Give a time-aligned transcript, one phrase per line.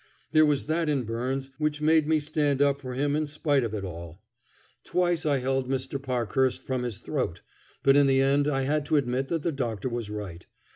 [0.31, 3.75] There was that in Byrnes which made me stand up for him in spite of
[3.75, 4.19] it all.
[4.83, 5.99] Twice I held Dr.
[5.99, 7.41] Parkhurst from his throat,
[7.83, 10.47] but in the end I had to admit that the Doctor was right.